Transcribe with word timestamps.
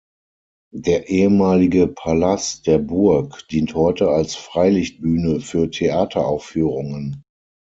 Der 0.73 1.09
ehemalige 1.09 1.85
Palas 1.85 2.63
der 2.63 2.79
Burg 2.79 3.47
dient 3.49 3.75
heute 3.75 4.09
als 4.09 4.33
Freilichtbühne 4.33 5.41
für 5.41 5.69
Theateraufführungen. 5.69 7.21